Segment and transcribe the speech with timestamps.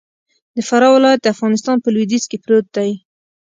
[0.55, 2.91] د فراه ولايت د افغانستان په لویدیځ کی پروت دې.